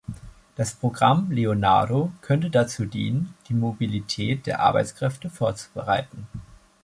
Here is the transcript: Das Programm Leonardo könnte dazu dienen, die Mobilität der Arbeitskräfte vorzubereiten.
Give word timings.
Das 0.55 0.73
Programm 0.73 1.29
Leonardo 1.29 2.11
könnte 2.21 2.49
dazu 2.49 2.85
dienen, 2.87 3.35
die 3.49 3.53
Mobilität 3.53 4.47
der 4.47 4.59
Arbeitskräfte 4.61 5.29
vorzubereiten. 5.29 6.25